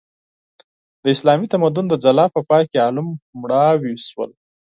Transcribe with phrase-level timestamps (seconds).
[1.03, 3.07] د اسلامي تمدن د ځلا په پای کې علوم
[3.41, 4.29] مړاوي شول.